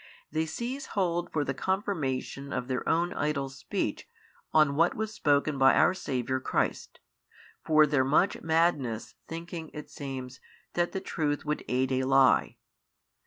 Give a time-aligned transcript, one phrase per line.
[0.31, 4.07] They seize hold for the confirmation of their own idle speech
[4.51, 6.99] on what was spoken by our Saviour Christ,
[7.63, 10.39] for their much madness thinking (it seems)
[10.73, 12.57] that the truth would aid a lie.